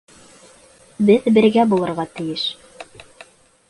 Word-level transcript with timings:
Беҙ 1.11 1.29
бергә 1.37 1.69
булырға 1.75 2.09
тейеш! 2.19 2.51